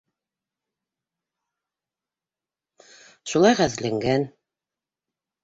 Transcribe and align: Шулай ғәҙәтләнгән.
Шулай 3.33 3.59
ғәҙәтләнгән. 3.61 4.27